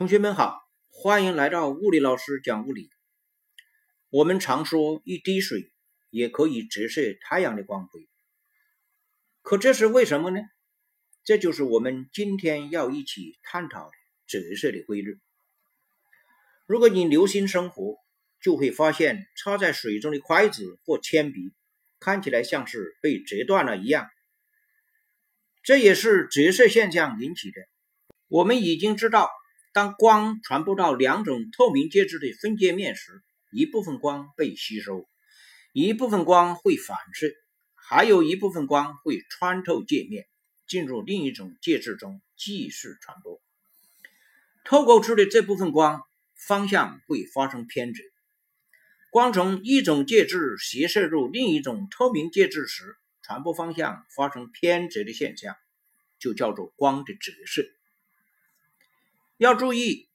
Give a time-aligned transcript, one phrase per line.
[0.00, 2.88] 同学们好，欢迎来到物理老师讲物理。
[4.08, 5.70] 我们常说一滴水
[6.08, 8.08] 也可以折射太阳的光辉，
[9.42, 10.40] 可这是为什么呢？
[11.22, 13.92] 这就是我们今天要一起探讨的
[14.26, 15.18] 折射的规律。
[16.64, 17.98] 如果你留心生活，
[18.40, 21.52] 就会发现插在水中的筷子或铅笔
[21.98, 24.08] 看起来像是被折断了一样，
[25.62, 27.60] 这也是折射现象引起的。
[28.28, 29.28] 我们已经知道。
[29.80, 35.08] 当光传播到两种透明介质的分界面时，一部分光被吸收，
[35.72, 37.32] 一部分光会反射，
[37.76, 40.26] 还有一部分光会穿透界面，
[40.68, 43.40] 进入另一种介质中继续传播。
[44.64, 46.02] 透过出的这部分光
[46.34, 48.02] 方向会发生偏折。
[49.10, 55.56] 光从一种介质斜射入另一种透明介质时，传播方向发生偏折的现象，
[56.18, 57.66] 就叫做光的折射。
[59.40, 60.10] 要注意，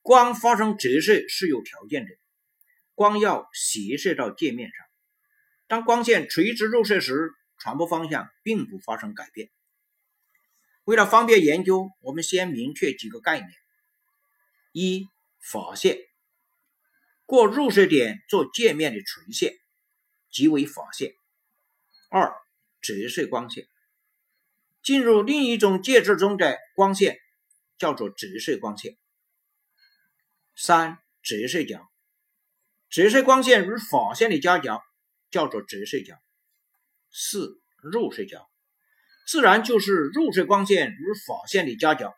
[0.00, 2.10] 光发生折射是有条件的，
[2.94, 4.86] 光要斜射到界面上。
[5.66, 9.50] 当光线垂直入射时，传播方向并不发生改变。
[10.84, 13.50] 为了方便研究，我们先明确几个概念：
[14.72, 15.06] 一、
[15.38, 15.98] 法线，
[17.26, 19.52] 过入射点做界面的垂线，
[20.30, 21.10] 即为法线；
[22.08, 22.32] 二、
[22.80, 23.66] 折射光线，
[24.82, 27.18] 进入另一种介质中的光线。
[27.82, 28.96] 叫做折射光线。
[30.54, 31.90] 三、折射角，
[32.88, 34.80] 折射光线与法线的夹角
[35.32, 36.14] 叫做折射角。
[37.10, 38.48] 四、入射角，
[39.26, 42.14] 自然就是入射光线与法线的夹角。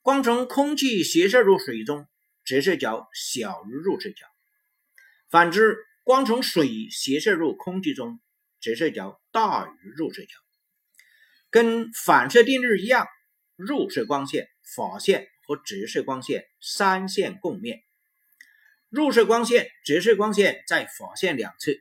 [0.00, 2.08] 光从空气斜射入水中，
[2.44, 4.26] 折射角小于入射角；
[5.30, 8.18] 反之，光从水斜射入空气中，
[8.58, 10.30] 折射角大于入射角。
[11.48, 13.06] 跟反射定律一样。
[13.56, 17.82] 入射光线、法线和折射光线三线共面。
[18.88, 21.72] 入射光线、折射光线在法线两侧。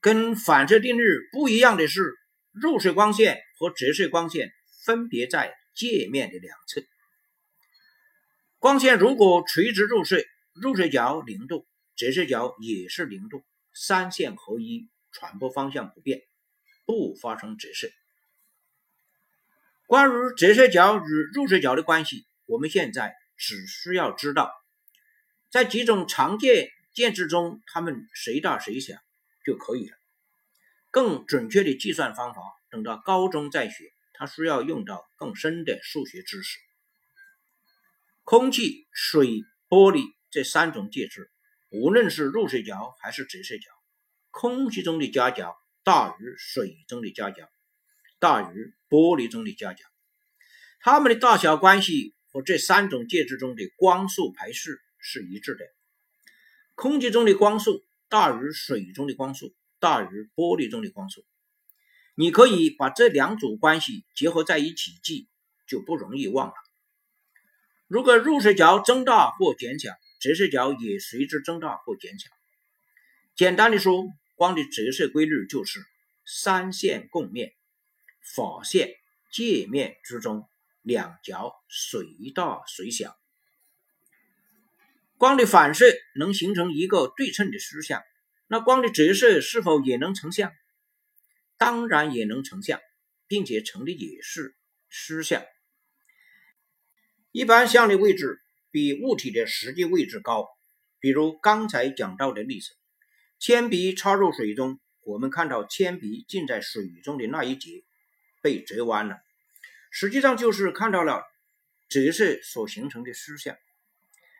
[0.00, 1.02] 跟反射定律
[1.32, 2.14] 不一样的是，
[2.52, 4.52] 入射光线和折射光线
[4.84, 6.82] 分别在界面的两侧。
[8.58, 10.24] 光线如果垂直入射，
[10.54, 16.22] 入射角零度，折射角也是零度，三线合一，传播方向不变，
[16.84, 17.90] 不发生折射。
[19.86, 24.52] 关于折射角与入射角的关系，我们现在只需要知道，
[25.48, 28.96] 在几种常见介质中，它们谁大谁小
[29.44, 29.96] 就可以了。
[30.90, 36.58] 更准确的计算方法，等到高中再学，它需要用到更深的数学知识。
[38.24, 41.30] 空气、水、玻璃这三种介质，
[41.70, 43.70] 无论是入射角还是折射角，
[44.32, 47.48] 空气中的夹角大于水中的夹角。
[48.26, 49.84] 大于玻璃中的夹角，
[50.80, 55.64] 它们的大小关系和这三种介质中的光速排序是一致的。
[56.74, 61.24] 空气中的光速大于水中的光速，大于玻璃中的光速。
[62.16, 65.28] 你可以把这两组关系结合在一起记，
[65.68, 66.54] 就不容易忘了。
[67.86, 72.28] 如果入射角增大或减小，折射角也随之增大或减小。
[73.36, 74.04] 简单的说，
[74.34, 75.86] 光的折射规律就是
[76.24, 77.52] 三线共面。
[78.34, 78.96] 法线
[79.32, 80.48] 界面之中，
[80.82, 82.04] 两角随
[82.34, 83.16] 大随小。
[85.16, 88.02] 光的反射能形成一个对称的虚像，
[88.48, 90.52] 那光的折射是否也能成像？
[91.56, 92.80] 当然也能成像，
[93.26, 94.54] 并且成的也是
[94.90, 95.42] 虚像。
[97.32, 100.48] 一般像的位置比物体的实际位置高，
[101.00, 102.76] 比如刚才讲到的例子，
[103.38, 107.84] 铅笔插入水中，我们看到铅笔浸在水中的那一节。
[108.42, 109.18] 被折弯了，
[109.90, 111.24] 实际上就是看到了
[111.88, 113.56] 折射所形成的虚像，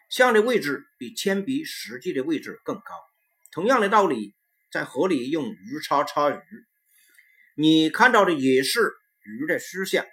[0.09, 2.85] 像的位置比铅笔实际的位置更高。
[3.51, 4.35] 同样的道理，
[4.71, 6.41] 在河里用鱼叉叉鱼，
[7.57, 10.05] 你看到的也是鱼的虚像，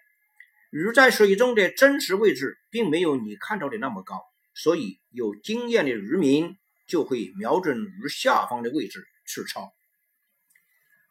[0.71, 4.21] 鱼在水中的真实位置并没有你看到的那么高，
[4.55, 6.57] 所以有经验的渔民
[6.87, 9.73] 就会瞄准鱼下方的位置去抄。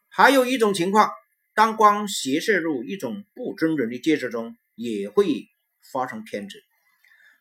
[0.08, 1.10] 还有一种情况。
[1.54, 5.48] 当光斜射入一种不均匀的介质中，也会
[5.92, 6.58] 发生偏折。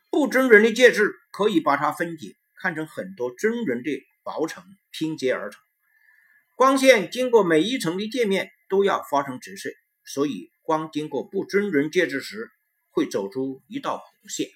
[0.09, 5.61] 不均匀的介质可以把它分解，看成很多均匀的薄层拼接而成。
[6.57, 9.69] 光线经过每一层的界面都要发生折射，
[10.05, 12.51] 所以光经过不均匀介质时，
[12.89, 14.49] 会走出一道弧线。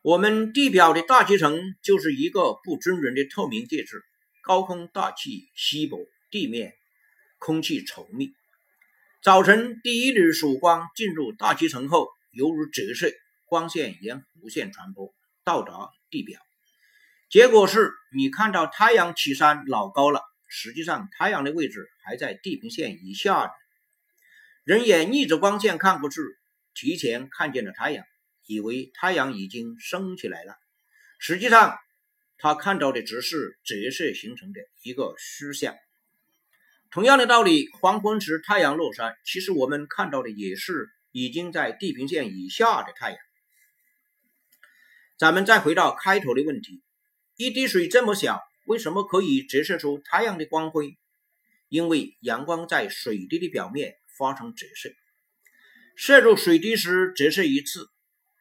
[0.00, 4.00] 我们地表的大气层就是一个不均匀的透明介质，
[4.42, 5.98] 高空大气稀薄，
[6.30, 6.77] 地面。
[7.38, 8.34] 空气稠密，
[9.22, 13.12] 早晨第一缕曙光进入大气层后，犹如折射，
[13.46, 15.14] 光线沿弧线传播
[15.44, 16.40] 到达地表，
[17.30, 23.50] 结果是你看到太阳起山老高了，实际上太阳的位置还在地平线以下。
[24.64, 26.20] 人眼逆着光线看过去，
[26.74, 28.04] 提前看见了太阳，
[28.46, 30.54] 以为太阳已经升起来了，
[31.18, 31.78] 实际上
[32.36, 35.74] 他看到的只是折射形成的一个虚像。
[36.90, 43.18] 同样的道理，黄昏时太阳落山，其实我们看到的也是已经在地平线以下的太阳。
[45.18, 46.82] 咱们再回到开头的问题：
[47.36, 50.96] 一滴水这么小，为什么可以折射出太阳的光辉？
[51.68, 54.90] 因为阳光在水滴的表面发生折射，
[55.94, 57.90] 射入水滴时折射一次，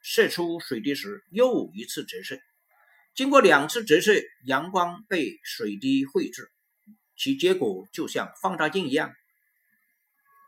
[0.02, 2.40] 射出水滴时又一次折射。
[3.14, 6.50] 经过两次折射，阳光被水滴绘制。
[7.18, 9.14] 其结果就像放大镜一样。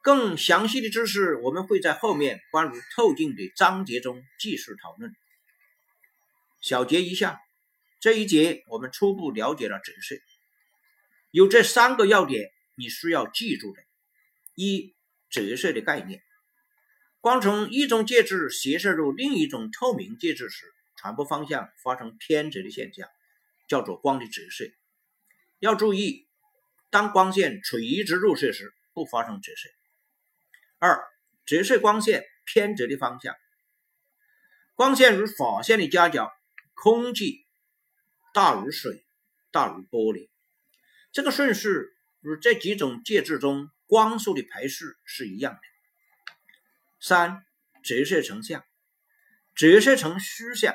[0.01, 5.13] 更详细的知识，我们会在后面关于透镜的章节中继续讨论。
[6.62, 7.42] 小结一下，
[8.00, 10.16] 这一节我们初步了解了折射，
[11.31, 13.81] 有这三个要点你需要记住的：
[14.56, 14.95] 一、
[15.30, 16.24] 折射的概念，
[17.19, 20.65] 光从一种介质斜射入另一种透明介质时，
[20.95, 23.10] 传播方向发生偏折的现象，
[23.68, 24.72] 叫做光的折射。
[25.60, 26.28] 要注意。
[26.89, 29.69] 当光线垂直入射时，不发生折射。
[30.80, 31.03] 二、
[31.45, 33.36] 折射光线偏折的方向。
[34.75, 36.31] 光线与法线的夹角，
[36.74, 37.45] 空气
[38.33, 39.03] 大于水，
[39.51, 40.30] 大于玻璃。
[41.12, 41.69] 这个顺序
[42.21, 45.59] 与这几种介质中光速的排序是一样的。
[47.01, 47.45] 三、
[47.83, 48.63] 折射成像。
[49.56, 50.74] 折射成虚像，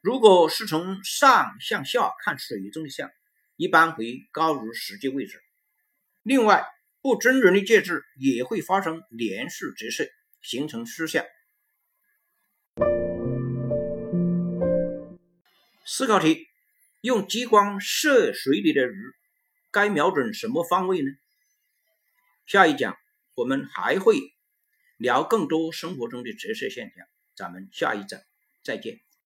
[0.00, 3.08] 如果是从上向下看水中的像，
[3.54, 5.40] 一般会高于实际位置。
[6.26, 6.66] 另外，
[7.02, 10.10] 不均匀的介质也会发生连续折射，
[10.42, 11.24] 形成虚像。
[15.84, 16.48] 思考题：
[17.00, 19.12] 用激光射水里的鱼，
[19.70, 21.12] 该瞄准什么方位呢？
[22.44, 22.98] 下一讲
[23.36, 24.16] 我们还会
[24.96, 27.06] 聊更多生活中的折射现象，
[27.36, 28.20] 咱们下一讲
[28.64, 28.98] 再见。